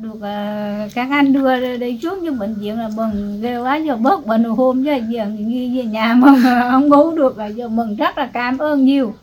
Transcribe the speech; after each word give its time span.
được 0.00 0.14
uh, 0.14 0.94
các 0.94 1.08
anh 1.10 1.32
đưa 1.32 1.76
đi 1.76 1.98
trước 2.02 2.18
cho 2.24 2.32
bệnh 2.32 2.54
viện 2.54 2.78
là 2.78 2.88
mừng 2.88 3.40
ghê 3.42 3.56
quá 3.58 3.76
giờ 3.76 3.96
bớt 3.96 4.26
bệnh 4.26 4.44
hôm 4.44 4.84
chứ 4.84 4.92
giờ 5.08 5.26
nghi 5.26 5.78
về 5.78 5.84
nhà 5.84 6.14
mà 6.14 6.34
không 6.70 6.88
ngủ 6.88 7.10
được 7.16 7.38
là 7.38 7.46
giờ 7.46 7.68
mừng 7.68 7.96
rất 7.96 8.18
là 8.18 8.30
cảm 8.32 8.58
ơn 8.58 8.84
nhiều. 8.84 9.14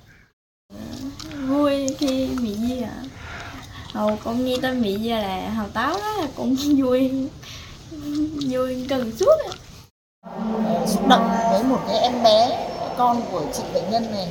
Vui 1.47 1.87
khi 1.97 2.29
bị 2.41 2.53
gì 2.53 2.81
ạ. 2.81 2.95
Hầu 3.93 4.17
con 4.23 4.45
nghe 4.45 4.55
tên 4.61 4.81
bị 4.81 4.95
gì 4.95 5.09
là 5.09 5.49
hầu 5.49 5.67
táo 5.67 5.93
đó 5.93 6.11
là 6.21 6.27
cũng 6.35 6.55
vui 6.77 7.11
vui 8.49 8.85
cần 8.89 9.11
suốt 9.11 9.35
xúc 10.85 11.07
động 11.07 11.29
với 11.51 11.63
một 11.63 11.79
cái 11.87 11.97
em 11.99 12.23
bé 12.23 12.67
con 12.97 13.21
của 13.31 13.41
chị 13.53 13.63
bệnh 13.73 13.91
nhân 13.91 14.03
này. 14.11 14.27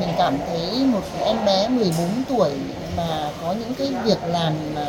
Mình 0.00 0.08
cảm 0.18 0.34
thấy 0.46 0.86
một 0.86 1.02
em 1.24 1.36
bé 1.46 1.68
14 1.68 1.92
tuổi 2.28 2.50
mà 2.96 3.30
có 3.42 3.52
những 3.52 3.74
cái 3.78 3.92
việc 4.04 4.18
làm 4.26 4.52
mà 4.74 4.86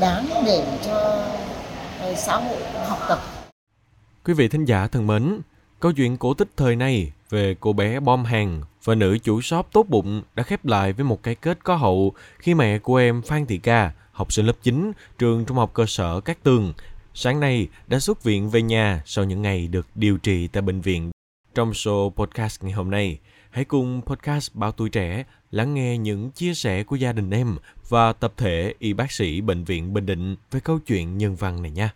đáng 0.00 0.26
để 0.46 0.78
cho 0.86 0.94
ờ, 2.00 2.14
xã 2.14 2.36
hội 2.36 2.62
học 2.88 2.98
tập. 3.08 3.18
Quý 4.24 4.34
vị 4.34 4.48
thính 4.48 4.64
giả 4.64 4.86
thân 4.86 5.06
mến, 5.06 5.40
câu 5.80 5.92
chuyện 5.92 6.16
cổ 6.16 6.34
tích 6.34 6.48
thời 6.56 6.76
nay 6.76 7.12
về 7.30 7.56
cô 7.60 7.72
bé 7.72 8.00
bom 8.00 8.24
hàng 8.24 8.62
và 8.84 8.94
nữ 8.94 9.18
chủ 9.22 9.40
shop 9.40 9.66
tốt 9.72 9.86
bụng 9.88 10.22
đã 10.34 10.42
khép 10.42 10.64
lại 10.64 10.92
với 10.92 11.04
một 11.04 11.22
cái 11.22 11.34
kết 11.34 11.58
có 11.64 11.76
hậu 11.76 12.12
khi 12.38 12.54
mẹ 12.54 12.78
của 12.78 12.96
em 12.96 13.22
Phan 13.22 13.46
Thị 13.46 13.58
Ca, 13.58 13.92
học 14.12 14.32
sinh 14.32 14.46
lớp 14.46 14.56
9, 14.62 14.92
trường 15.18 15.44
trung 15.44 15.56
học 15.56 15.70
cơ 15.74 15.86
sở 15.86 16.20
Cát 16.20 16.42
Tường, 16.42 16.72
sáng 17.14 17.40
nay 17.40 17.68
đã 17.86 17.98
xuất 17.98 18.22
viện 18.22 18.50
về 18.50 18.62
nhà 18.62 19.02
sau 19.06 19.24
những 19.24 19.42
ngày 19.42 19.68
được 19.68 19.86
điều 19.94 20.18
trị 20.18 20.46
tại 20.46 20.62
bệnh 20.62 20.80
viện. 20.80 21.10
Trong 21.60 21.70
show 21.70 22.10
podcast 22.10 22.62
ngày 22.62 22.72
hôm 22.72 22.90
nay, 22.90 23.18
hãy 23.50 23.64
cùng 23.64 24.00
podcast 24.06 24.54
Báo 24.54 24.72
Tuổi 24.72 24.90
Trẻ 24.90 25.24
lắng 25.50 25.74
nghe 25.74 25.98
những 25.98 26.30
chia 26.30 26.54
sẻ 26.54 26.82
của 26.82 26.96
gia 26.96 27.12
đình 27.12 27.30
em 27.30 27.56
và 27.88 28.12
tập 28.12 28.32
thể 28.36 28.74
y 28.78 28.92
bác 28.92 29.12
sĩ 29.12 29.40
Bệnh 29.40 29.64
viện 29.64 29.94
Bình 29.94 30.06
Định 30.06 30.36
về 30.50 30.60
câu 30.60 30.78
chuyện 30.78 31.18
nhân 31.18 31.34
văn 31.34 31.62
này 31.62 31.70
nha. 31.70 31.94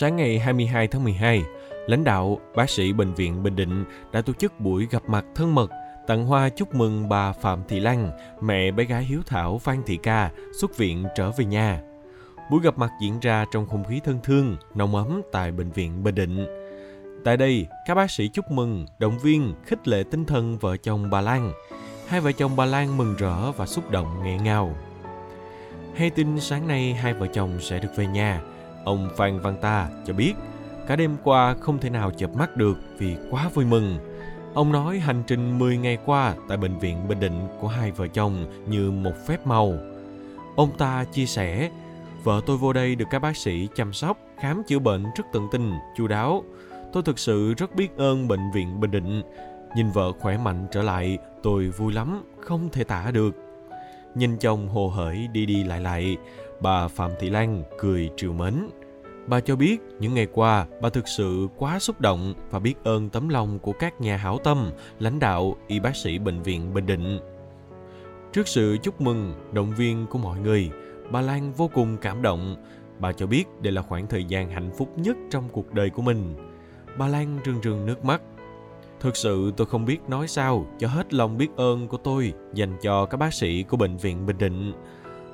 Sáng 0.00 0.16
ngày 0.16 0.38
22 0.38 0.88
tháng 0.88 1.04
12, 1.04 1.42
lãnh 1.86 2.04
đạo 2.04 2.40
bác 2.56 2.70
sĩ 2.70 2.92
Bệnh 2.92 3.14
viện 3.14 3.42
Bình 3.42 3.56
Định 3.56 3.84
đã 4.12 4.20
tổ 4.20 4.32
chức 4.32 4.60
buổi 4.60 4.86
gặp 4.90 5.02
mặt 5.08 5.24
thân 5.34 5.54
mật 5.54 5.70
tặng 6.06 6.26
hoa 6.26 6.48
chúc 6.48 6.74
mừng 6.74 7.08
bà 7.08 7.32
Phạm 7.32 7.62
Thị 7.68 7.80
Lan, 7.80 8.10
mẹ 8.40 8.70
bé 8.70 8.84
gái 8.84 9.04
hiếu 9.04 9.20
thảo 9.26 9.58
Phan 9.58 9.82
Thị 9.86 9.98
Ca 10.02 10.30
xuất 10.60 10.78
viện 10.78 11.04
trở 11.16 11.30
về 11.30 11.44
nhà. 11.44 11.82
Buổi 12.50 12.60
gặp 12.62 12.78
mặt 12.78 12.92
diễn 13.00 13.20
ra 13.20 13.44
trong 13.52 13.66
không 13.66 13.84
khí 13.84 14.00
thân 14.04 14.18
thương, 14.22 14.56
nồng 14.74 14.94
ấm 14.94 15.22
tại 15.32 15.52
Bệnh 15.52 15.70
viện 15.70 16.04
Bình 16.04 16.14
Định. 16.14 16.46
Tại 17.24 17.36
đây, 17.36 17.66
các 17.86 17.94
bác 17.94 18.10
sĩ 18.10 18.28
chúc 18.28 18.50
mừng, 18.50 18.86
động 18.98 19.18
viên, 19.18 19.54
khích 19.64 19.88
lệ 19.88 20.04
tinh 20.10 20.24
thần 20.24 20.58
vợ 20.58 20.76
chồng 20.76 21.10
bà 21.10 21.20
Lan. 21.20 21.52
Hai 22.08 22.20
vợ 22.20 22.32
chồng 22.32 22.56
bà 22.56 22.64
Lan 22.64 22.96
mừng 22.96 23.14
rỡ 23.18 23.52
và 23.52 23.66
xúc 23.66 23.90
động 23.90 24.22
nghẹn 24.24 24.44
ngào. 24.44 24.76
Hay 25.96 26.10
tin 26.10 26.40
sáng 26.40 26.68
nay 26.68 26.94
hai 26.94 27.14
vợ 27.14 27.26
chồng 27.26 27.60
sẽ 27.60 27.78
được 27.78 27.88
về 27.96 28.06
nhà, 28.06 28.40
ông 28.84 29.10
Phan 29.16 29.40
Văn 29.40 29.56
Ta 29.60 29.88
cho 30.06 30.12
biết 30.12 30.32
cả 30.86 30.96
đêm 30.96 31.16
qua 31.24 31.54
không 31.60 31.78
thể 31.78 31.90
nào 31.90 32.10
chợp 32.10 32.30
mắt 32.36 32.56
được 32.56 32.78
vì 32.98 33.16
quá 33.30 33.50
vui 33.54 33.64
mừng. 33.64 33.98
Ông 34.54 34.72
nói 34.72 34.98
hành 34.98 35.22
trình 35.26 35.58
10 35.58 35.76
ngày 35.76 35.98
qua 36.04 36.34
tại 36.48 36.56
bệnh 36.56 36.78
viện 36.78 37.08
Bình 37.08 37.20
Định 37.20 37.48
của 37.60 37.68
hai 37.68 37.90
vợ 37.90 38.06
chồng 38.08 38.64
như 38.68 38.90
một 38.90 39.12
phép 39.26 39.46
màu. 39.46 39.74
Ông 40.56 40.78
ta 40.78 41.04
chia 41.04 41.26
sẻ, 41.26 41.70
vợ 42.26 42.40
tôi 42.46 42.56
vô 42.56 42.72
đây 42.72 42.94
được 42.94 43.04
các 43.10 43.18
bác 43.18 43.36
sĩ 43.36 43.68
chăm 43.74 43.92
sóc, 43.92 44.18
khám 44.38 44.62
chữa 44.66 44.78
bệnh 44.78 45.04
rất 45.16 45.24
tận 45.32 45.48
tình, 45.52 45.72
chu 45.96 46.06
đáo. 46.06 46.44
Tôi 46.92 47.02
thực 47.02 47.18
sự 47.18 47.54
rất 47.54 47.74
biết 47.74 47.96
ơn 47.96 48.28
bệnh 48.28 48.50
viện 48.54 48.80
Bình 48.80 48.90
Định. 48.90 49.22
Nhìn 49.76 49.90
vợ 49.90 50.12
khỏe 50.20 50.38
mạnh 50.38 50.66
trở 50.70 50.82
lại, 50.82 51.18
tôi 51.42 51.68
vui 51.68 51.92
lắm, 51.92 52.24
không 52.40 52.68
thể 52.72 52.84
tả 52.84 53.10
được. 53.10 53.34
Nhìn 54.14 54.36
chồng 54.36 54.68
hồ 54.68 54.88
hởi 54.88 55.28
đi 55.32 55.46
đi 55.46 55.64
lại 55.64 55.80
lại, 55.80 56.16
bà 56.60 56.88
Phạm 56.88 57.10
Thị 57.18 57.30
Lan 57.30 57.62
cười 57.78 58.10
trìu 58.16 58.32
mến. 58.32 58.68
Bà 59.26 59.40
cho 59.40 59.56
biết 59.56 59.80
những 60.00 60.14
ngày 60.14 60.26
qua 60.32 60.66
bà 60.80 60.88
thực 60.88 61.08
sự 61.08 61.48
quá 61.56 61.78
xúc 61.78 62.00
động 62.00 62.34
và 62.50 62.58
biết 62.58 62.74
ơn 62.84 63.08
tấm 63.08 63.28
lòng 63.28 63.58
của 63.58 63.72
các 63.72 64.00
nhà 64.00 64.16
hảo 64.16 64.38
tâm, 64.44 64.70
lãnh 64.98 65.18
đạo, 65.18 65.56
y 65.66 65.80
bác 65.80 65.96
sĩ 65.96 66.18
bệnh 66.18 66.42
viện 66.42 66.74
Bình 66.74 66.86
Định. 66.86 67.20
Trước 68.32 68.48
sự 68.48 68.76
chúc 68.82 69.00
mừng, 69.00 69.34
động 69.52 69.72
viên 69.76 70.06
của 70.06 70.18
mọi 70.18 70.38
người, 70.38 70.70
bà 71.10 71.20
Lan 71.20 71.52
vô 71.52 71.70
cùng 71.74 71.96
cảm 71.96 72.22
động. 72.22 72.56
Bà 72.98 73.12
cho 73.12 73.26
biết 73.26 73.44
đây 73.62 73.72
là 73.72 73.82
khoảng 73.82 74.06
thời 74.06 74.24
gian 74.24 74.50
hạnh 74.50 74.70
phúc 74.78 74.92
nhất 74.96 75.16
trong 75.30 75.48
cuộc 75.52 75.74
đời 75.74 75.90
của 75.90 76.02
mình. 76.02 76.34
Bà 76.98 77.06
Lan 77.08 77.38
rưng 77.44 77.62
rưng 77.62 77.86
nước 77.86 78.04
mắt. 78.04 78.20
Thực 79.00 79.16
sự 79.16 79.52
tôi 79.56 79.66
không 79.66 79.84
biết 79.84 79.98
nói 80.08 80.28
sao 80.28 80.66
cho 80.78 80.88
hết 80.88 81.14
lòng 81.14 81.38
biết 81.38 81.48
ơn 81.56 81.88
của 81.88 81.96
tôi 81.96 82.32
dành 82.54 82.76
cho 82.82 83.06
các 83.06 83.16
bác 83.16 83.34
sĩ 83.34 83.62
của 83.62 83.76
bệnh 83.76 83.96
viện 83.96 84.26
Bình 84.26 84.38
Định. 84.38 84.72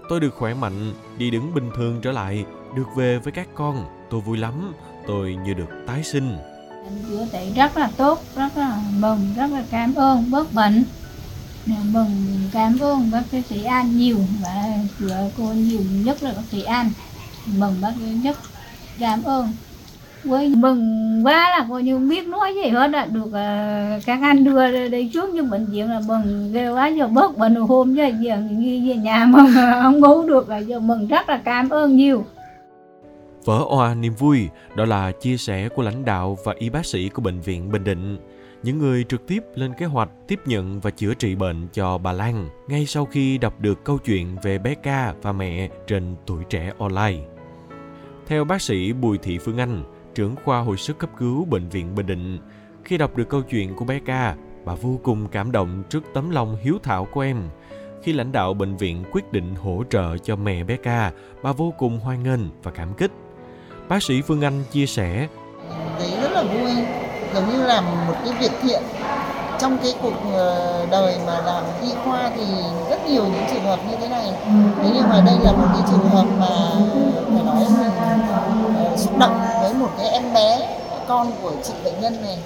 Tôi 0.08 0.20
được 0.20 0.34
khỏe 0.34 0.54
mạnh, 0.54 0.92
đi 1.18 1.30
đứng 1.30 1.54
bình 1.54 1.70
thường 1.76 2.00
trở 2.02 2.12
lại, 2.12 2.44
được 2.76 2.86
về 2.96 3.18
với 3.18 3.32
các 3.32 3.48
con. 3.54 3.84
Tôi 4.10 4.20
vui 4.20 4.38
lắm, 4.38 4.72
tôi 5.06 5.36
như 5.44 5.54
được 5.54 5.68
tái 5.86 6.02
sinh. 6.02 6.36
Anh 6.84 6.98
chữa 7.08 7.26
trị 7.32 7.52
rất 7.56 7.76
là 7.76 7.90
tốt, 7.96 8.18
rất 8.36 8.56
là 8.56 8.82
mừng, 8.98 9.20
rất 9.36 9.46
là 9.50 9.64
cảm 9.70 9.94
ơn 9.94 10.30
bớt 10.30 10.52
bệnh. 10.52 10.84
Mừng, 11.66 12.40
cảm 12.52 12.78
ơn 12.80 13.10
bác 13.10 13.22
sĩ 13.48 13.64
An 13.64 13.98
nhiều 13.98 14.18
và 14.42 14.64
chữa 14.98 15.30
cô 15.38 15.44
nhiều 15.44 15.80
nhất 16.04 16.22
là 16.22 16.32
bác 16.36 16.42
sĩ 16.50 16.62
An. 16.62 16.90
Mừng 17.46 17.80
bác 17.80 17.92
sĩ 17.98 18.12
nhất, 18.22 18.36
cảm 18.98 19.22
ơn 19.22 19.48
với 20.24 20.48
mừng 20.48 21.20
quá 21.26 21.50
là 21.50 21.66
cô 21.70 21.78
như 21.78 21.98
biết 21.98 22.26
nói 22.26 22.54
gì 22.54 22.70
hết 22.70 22.92
ạ 22.92 23.06
được 23.12 23.26
uh, 23.26 24.04
các 24.06 24.18
anh 24.22 24.44
đưa 24.44 24.88
đi 24.88 25.08
trước 25.08 25.34
như 25.34 25.42
bệnh 25.42 25.66
viện 25.66 25.90
là 25.90 26.00
mừng 26.06 26.52
ghê 26.52 26.68
quá 26.68 26.88
giờ 26.88 27.06
bớt 27.08 27.38
bệnh 27.38 27.54
hôm 27.54 27.94
giờ 27.94 28.10
giờ 28.20 28.40
nghi 28.50 28.88
về 28.88 28.96
nhà 28.96 29.24
mà 29.24 29.46
không 29.82 30.00
ngủ 30.00 30.22
được 30.22 30.48
là 30.48 30.58
giờ 30.58 30.80
mừng 30.80 31.08
rất 31.08 31.28
là 31.28 31.40
cảm 31.44 31.68
ơn 31.68 31.96
nhiều 31.96 32.24
Vỡ 33.44 33.64
oa 33.68 33.94
niềm 33.94 34.14
vui, 34.14 34.48
đó 34.76 34.84
là 34.84 35.12
chia 35.20 35.36
sẻ 35.36 35.68
của 35.68 35.82
lãnh 35.82 36.04
đạo 36.04 36.38
và 36.44 36.54
y 36.58 36.70
bác 36.70 36.86
sĩ 36.86 37.08
của 37.08 37.22
Bệnh 37.22 37.40
viện 37.40 37.72
Bình 37.72 37.84
Định. 37.84 38.18
Những 38.62 38.78
người 38.78 39.04
trực 39.04 39.26
tiếp 39.26 39.44
lên 39.54 39.72
kế 39.78 39.86
hoạch 39.86 40.08
tiếp 40.28 40.40
nhận 40.46 40.80
và 40.80 40.90
chữa 40.90 41.14
trị 41.14 41.34
bệnh 41.34 41.68
cho 41.72 41.98
bà 41.98 42.12
Lan 42.12 42.48
ngay 42.68 42.86
sau 42.86 43.06
khi 43.06 43.38
đọc 43.38 43.60
được 43.60 43.84
câu 43.84 43.98
chuyện 43.98 44.36
về 44.42 44.58
bé 44.58 44.74
ca 44.74 45.14
và 45.22 45.32
mẹ 45.32 45.68
trên 45.86 46.16
tuổi 46.26 46.44
trẻ 46.50 46.72
online. 46.78 47.18
Theo 48.26 48.44
bác 48.44 48.62
sĩ 48.62 48.92
Bùi 48.92 49.18
Thị 49.18 49.38
Phương 49.38 49.58
Anh, 49.58 49.84
trưởng 50.14 50.34
khoa 50.44 50.60
hồi 50.60 50.76
sức 50.76 50.98
cấp 50.98 51.10
cứu 51.18 51.44
Bệnh 51.44 51.68
viện 51.68 51.94
Bình 51.94 52.06
Định, 52.06 52.38
khi 52.84 52.98
đọc 52.98 53.16
được 53.16 53.28
câu 53.28 53.42
chuyện 53.42 53.74
của 53.74 53.84
bé 53.84 54.00
ca, 54.06 54.36
bà 54.64 54.74
vô 54.74 55.00
cùng 55.02 55.28
cảm 55.28 55.52
động 55.52 55.82
trước 55.88 56.04
tấm 56.14 56.30
lòng 56.30 56.56
hiếu 56.62 56.78
thảo 56.82 57.04
của 57.12 57.20
em. 57.20 57.42
Khi 58.02 58.12
lãnh 58.12 58.32
đạo 58.32 58.54
bệnh 58.54 58.76
viện 58.76 59.04
quyết 59.12 59.32
định 59.32 59.54
hỗ 59.54 59.84
trợ 59.90 60.18
cho 60.18 60.36
mẹ 60.36 60.64
bé 60.64 60.76
ca, 60.76 61.12
bà 61.42 61.52
vô 61.52 61.74
cùng 61.78 61.98
hoan 61.98 62.22
nghênh 62.22 62.40
và 62.62 62.70
cảm 62.70 62.94
kích. 62.94 63.10
Bác 63.88 64.02
sĩ 64.02 64.22
Phương 64.22 64.40
Anh 64.40 64.64
chia 64.70 64.86
sẻ, 64.86 65.28
Chị 65.98 66.16
rất 66.22 66.30
là 66.32 66.42
vui, 66.42 67.01
giống 67.34 67.50
như 67.52 67.66
làm 67.66 68.06
một 68.06 68.14
cái 68.24 68.34
việc 68.40 68.52
thiện. 68.62 68.82
Trong 69.58 69.78
cái 69.78 69.94
cuộc 70.02 70.12
ờ, 70.34 70.86
đời 70.90 71.16
mà 71.26 71.40
làm 71.40 71.64
y 71.82 71.88
khoa 72.04 72.30
thì 72.36 72.44
rất 72.90 73.06
nhiều 73.06 73.24
những 73.24 73.44
trường 73.50 73.64
hợp 73.64 73.78
như 73.90 73.96
thế 74.00 74.08
này. 74.08 74.32
Thế 74.82 74.90
nhưng 74.94 75.08
mà 75.08 75.20
đây 75.26 75.34
là 75.42 75.52
một 75.52 75.66
cái 75.72 75.82
trường 75.90 76.08
hợp 76.08 76.24
mà, 76.38 76.46
phải 77.34 77.44
nói 77.44 77.64
mình 77.78 77.90
ờ, 78.90 78.96
xúc 78.96 79.18
động 79.18 79.40
với 79.62 79.74
một 79.74 79.90
cái 79.98 80.08
em 80.08 80.32
bé, 80.34 80.68
con 81.08 81.32
của 81.42 81.52
chị 81.64 81.72
bệnh 81.84 82.00
nhân 82.00 82.16
này. 82.22 82.38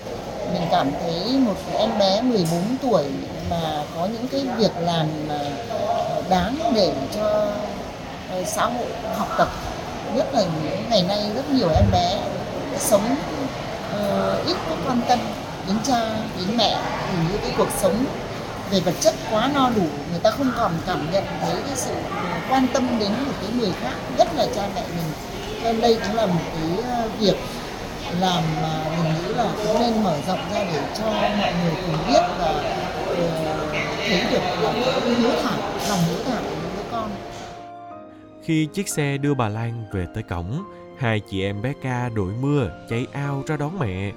Mình 0.52 0.62
cảm 0.70 0.90
thấy 1.00 1.38
một 1.38 1.54
em 1.78 1.98
bé 1.98 2.22
14 2.22 2.60
tuổi 2.82 3.04
mà 3.50 3.82
có 3.96 4.06
những 4.06 4.28
cái 4.28 4.46
việc 4.56 4.72
làm 4.80 5.06
mà 5.28 5.38
đáng 6.28 6.56
để 6.74 6.92
cho 7.16 7.46
xã 8.46 8.64
hội 8.64 8.86
học 9.16 9.28
tập. 9.38 9.48
Nhất 10.14 10.26
là 10.34 10.42
những 10.42 10.90
ngày 10.90 11.02
nay 11.08 11.20
rất 11.34 11.50
nhiều 11.50 11.68
em 11.74 11.84
bé 11.92 12.18
sống 12.78 13.16
uh, 13.96 14.46
ít 14.46 14.56
có 14.70 14.76
quan 14.86 15.00
tâm 15.08 15.18
đến 15.68 15.76
cha 15.84 16.10
đến 16.38 16.56
mẹ 16.56 16.78
những 17.30 17.40
cái 17.42 17.52
cuộc 17.58 17.68
sống 17.78 18.04
về 18.70 18.80
vật 18.80 18.94
chất 19.00 19.14
quá 19.30 19.50
no 19.54 19.70
đủ 19.76 19.82
người 20.10 20.20
ta 20.22 20.30
không 20.30 20.52
còn 20.56 20.72
cảm 20.86 21.10
nhận 21.12 21.24
thấy 21.40 21.54
cái 21.66 21.76
sự 21.76 21.94
ờ, 22.10 22.40
quan 22.50 22.66
tâm 22.74 22.98
đến 23.00 23.10
một 23.26 23.32
cái 23.40 23.50
người 23.58 23.72
khác 23.82 23.94
nhất 24.18 24.28
là 24.36 24.46
cha 24.54 24.68
mẹ 24.74 24.82
mình. 24.96 25.12
Cho 25.62 25.72
nên 25.72 25.80
đây 25.80 25.98
cũng 26.06 26.16
là 26.16 26.26
một 26.26 26.40
cái 26.54 26.84
ờ, 26.84 27.08
việc 27.20 27.36
làm 28.20 28.42
mà 28.62 28.84
mình 28.96 29.12
nghĩ 29.14 29.34
là 29.34 29.46
cũng 29.56 29.80
nên 29.80 30.04
mở 30.04 30.16
rộng 30.26 30.40
ra 30.54 30.64
để 30.64 30.80
cho 30.98 31.04
mọi 31.10 31.52
người 31.62 31.72
cùng 31.86 31.96
biết 32.08 32.22
và 32.38 32.54
thấy 34.08 34.20
được 34.32 34.42
là 34.62 34.72
cái 34.72 35.14
hiếu 35.14 35.30
thảo 35.42 35.58
lòng 35.88 35.98
hiếu 36.08 36.18
thảo 36.24 36.42
của 36.42 36.50
những 36.50 36.70
đứa 36.76 36.82
con. 36.92 37.10
Khi 38.42 38.68
chiếc 38.74 38.88
xe 38.88 39.16
đưa 39.16 39.34
bà 39.34 39.48
Lan 39.48 39.84
về 39.92 40.06
tới 40.14 40.22
cổng, 40.22 40.64
hai 40.98 41.20
chị 41.20 41.42
em 41.42 41.62
bé 41.62 41.72
ca 41.82 42.08
đội 42.08 42.32
mưa 42.40 42.70
chạy 42.88 43.06
ao 43.12 43.42
ra 43.46 43.56
đón 43.56 43.78
mẹ. 43.78 44.12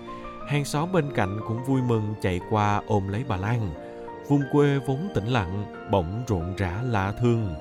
Hàng 0.47 0.65
xóm 0.65 0.91
bên 0.91 1.11
cạnh 1.15 1.39
cũng 1.47 1.63
vui 1.67 1.81
mừng 1.81 2.13
chạy 2.21 2.39
qua 2.49 2.81
ôm 2.87 3.07
lấy 3.07 3.23
bà 3.27 3.37
Lan. 3.37 3.69
Vùng 4.27 4.41
quê 4.51 4.79
vốn 4.87 5.09
tĩnh 5.15 5.27
lặng, 5.27 5.65
bỗng 5.91 6.23
rộn 6.27 6.55
rã 6.57 6.81
lạ 6.83 7.13
thương. 7.19 7.55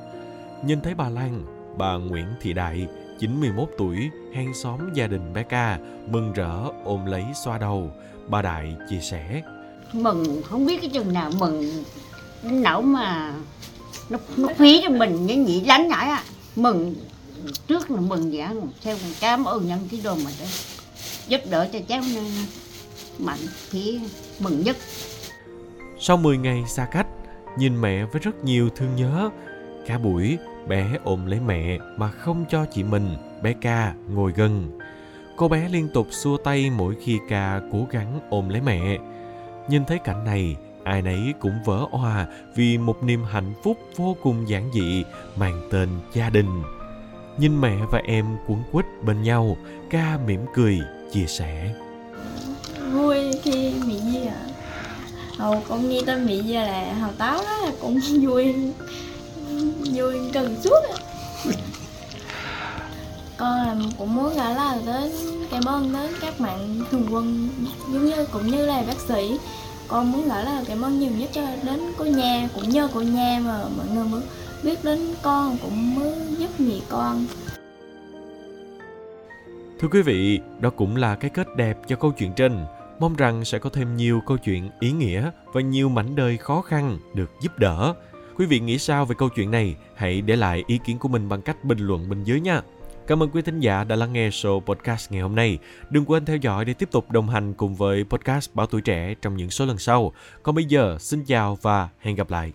Nhìn 0.65 0.81
thấy 0.81 0.95
bà 0.95 1.09
Lan, 1.09 1.43
bà 1.79 1.95
Nguyễn 1.95 2.27
Thị 2.41 2.53
Đại, 2.53 2.87
91 3.21 3.69
tuổi, 3.79 4.11
hàng 4.35 4.55
xóm 4.55 4.81
gia 4.95 5.07
đình 5.07 5.33
bé 5.33 5.43
ca, 5.43 5.79
mừng 6.11 6.33
rỡ 6.33 6.59
ôm 6.85 7.07
lấy 7.07 7.25
xoa 7.45 7.59
đầu. 7.59 7.91
Bà 8.29 8.43
Đại 8.43 8.77
chia 8.91 9.01
sẻ. 9.01 9.43
mừng 9.93 10.43
không 10.43 10.67
biết 10.67 10.81
cái 10.81 10.91
chừng 10.91 11.13
nào 11.13 11.31
mừng 11.39 11.63
đến 12.43 12.63
nỗi 12.63 12.83
mà 12.83 13.35
nó 14.11 14.19
nó 14.37 14.49
phí 14.57 14.81
cho 14.83 14.91
mình 14.91 15.29
cái 15.29 15.37
nhị 15.37 15.61
lánh 15.61 15.89
nhảy 15.89 16.09
à 16.09 16.23
mừng 16.57 16.95
trước 17.67 17.91
là 17.91 18.01
mừng 18.01 18.33
dạ 18.33 18.55
theo 18.83 18.97
còn 19.03 19.13
cảm 19.21 19.45
ơn 19.45 19.67
những 19.67 19.89
cái 19.91 20.01
đồ 20.05 20.15
mà 20.15 20.31
để 20.41 20.47
giúp 21.29 21.41
đỡ 21.51 21.69
cho 21.73 21.79
cháu 21.89 22.01
nên 22.15 22.25
mạnh 23.19 23.39
thì 23.71 24.01
mừng 24.39 24.63
nhất 24.63 24.77
Sau 26.01 26.17
10 26.17 26.39
ngày 26.39 26.65
xa 26.67 26.89
cách, 26.93 27.07
nhìn 27.59 27.81
mẹ 27.81 28.05
với 28.05 28.21
rất 28.21 28.45
nhiều 28.45 28.69
thương 28.77 28.97
nhớ. 28.97 29.31
Cả 29.87 29.99
buổi, 29.99 30.39
bé 30.69 30.99
ôm 31.05 31.27
lấy 31.27 31.41
mẹ 31.41 31.79
mà 31.97 32.11
không 32.11 32.45
cho 32.49 32.67
chị 32.73 32.83
mình, 32.83 33.17
bé 33.43 33.55
ca, 33.61 33.95
ngồi 34.09 34.33
gần. 34.37 34.79
Cô 35.37 35.49
bé 35.49 35.69
liên 35.69 35.89
tục 35.95 36.07
xua 36.11 36.37
tay 36.37 36.71
mỗi 36.71 36.97
khi 37.03 37.19
ca 37.29 37.61
cố 37.73 37.87
gắng 37.91 38.21
ôm 38.31 38.49
lấy 38.49 38.61
mẹ. 38.61 38.99
Nhìn 39.69 39.85
thấy 39.85 39.99
cảnh 39.99 40.25
này, 40.25 40.57
ai 40.85 41.03
nấy 41.03 41.35
cũng 41.41 41.59
vỡ 41.65 41.87
òa 41.91 42.27
vì 42.57 42.79
một 42.79 43.03
niềm 43.03 43.25
hạnh 43.25 43.55
phúc 43.65 43.79
vô 43.97 44.17
cùng 44.23 44.49
giản 44.49 44.71
dị 44.75 45.05
mang 45.37 45.69
tên 45.71 45.89
gia 46.15 46.31
đình. 46.31 46.63
Nhìn 47.39 47.61
mẹ 47.61 47.77
và 47.91 48.01
em 48.05 48.27
cuốn 48.47 48.59
quýt 48.73 48.87
bên 49.03 49.23
nhau, 49.23 49.57
ca 49.91 50.19
mỉm 50.27 50.41
cười, 50.55 50.81
chia 51.13 51.27
sẻ. 51.27 51.75
vui 52.93 53.33
khi 53.43 53.73
Mỹ 53.87 54.01
Di 54.13 54.27
à 54.27 54.43
hầu 55.39 55.63
con 55.69 55.89
nghe 55.89 56.01
tên 56.07 56.27
Mỹ 56.27 56.43
Di 56.43 56.53
là 56.53 56.95
hầu 57.01 57.13
táo 57.13 57.35
đó 57.35 57.59
là 57.65 57.73
cũng 57.81 57.99
vui 58.23 58.55
vui 59.95 60.15
cần 60.33 60.57
suốt 60.65 60.81
à. 60.95 60.97
con 63.37 63.51
là 63.51 63.77
cũng 63.99 64.15
muốn 64.15 64.35
gửi 64.35 64.55
lời 64.55 64.79
đến 64.87 65.13
cảm 65.51 65.65
ơn 65.65 65.93
đến 65.93 66.11
các 66.21 66.41
bạn 66.41 66.81
thường 66.91 67.07
quân 67.11 67.49
giống 67.93 68.07
như 68.07 68.27
cũng 68.33 68.47
như 68.47 68.67
là 68.67 68.83
bác 68.87 69.01
sĩ 69.09 69.39
con 69.89 70.13
muốn 70.13 70.29
gửi 70.29 70.45
lời 70.45 70.65
cảm 70.69 70.83
ơn 70.83 71.01
nhiều 71.01 71.11
nhất 71.19 71.31
cho 71.33 71.43
đến 71.63 71.81
cô 71.99 72.05
nhà 72.05 72.49
cũng 72.55 72.69
như 72.69 72.89
cô 72.95 73.01
nhà 73.01 73.41
mà 73.45 73.59
mọi 73.77 73.87
người 73.95 74.05
mới 74.05 74.23
biết 74.63 74.79
đến 74.85 74.99
con 75.23 75.57
cũng 75.63 75.95
mới 75.95 76.15
giúp 76.39 76.51
mẹ 76.59 76.75
con 76.89 77.27
Thưa 79.81 79.89
quý 79.89 80.03
vị, 80.03 80.41
đó 80.61 80.71
cũng 80.71 80.97
là 80.97 81.15
cái 81.15 81.31
kết 81.31 81.57
đẹp 81.57 81.79
cho 81.87 81.97
câu 81.97 82.13
chuyện 82.13 82.33
trên. 82.33 82.65
Mong 83.01 83.17
rằng 83.17 83.45
sẽ 83.45 83.59
có 83.59 83.71
thêm 83.71 83.97
nhiều 83.97 84.21
câu 84.27 84.37
chuyện 84.37 84.71
ý 84.81 84.93
nghĩa 84.93 85.31
và 85.53 85.61
nhiều 85.61 85.89
mảnh 85.89 86.17
đời 86.17 86.37
khó 86.37 86.63
khăn 86.63 86.99
được 87.15 87.31
giúp 87.41 87.59
đỡ. 87.59 87.95
Quý 88.37 88.47
vị 88.47 88.61
nghĩ 88.61 88.79
sao 88.79 89.05
về 89.05 89.15
câu 89.19 89.29
chuyện 89.29 89.51
này? 89.51 89.77
Hãy 89.95 90.21
để 90.21 90.37
lại 90.37 90.65
ý 90.67 90.79
kiến 90.85 90.99
của 90.99 91.09
mình 91.09 91.29
bằng 91.29 91.43
cách 91.43 91.65
bình 91.65 91.79
luận 91.79 92.09
bên 92.09 92.25
dưới 92.25 92.41
nha. 92.41 92.63
Cảm 93.07 93.23
ơn 93.23 93.31
quý 93.31 93.43
thính 93.43 93.61
giả 93.61 93.85
đã 93.85 93.97
lắng 93.97 94.13
nghe 94.13 94.29
show 94.29 94.61
podcast 94.61 95.13
ngày 95.13 95.23
hôm 95.23 95.35
nay. 95.35 95.59
Đừng 95.91 96.05
quên 96.05 96.25
theo 96.25 96.37
dõi 96.37 96.65
để 96.65 96.75
tiếp 96.75 96.89
tục 96.91 97.11
đồng 97.11 97.29
hành 97.29 97.55
cùng 97.55 97.75
với 97.75 98.05
podcast 98.05 98.51
Báo 98.55 98.67
Tuổi 98.67 98.81
Trẻ 98.81 99.15
trong 99.23 99.37
những 99.37 99.51
số 99.51 99.67
lần 99.67 99.79
sau. 99.79 100.13
Còn 100.43 100.55
bây 100.55 100.65
giờ, 100.65 100.97
xin 101.01 101.25
chào 101.25 101.59
và 101.63 101.89
hẹn 102.01 102.17
gặp 102.17 102.31
lại. 102.31 102.53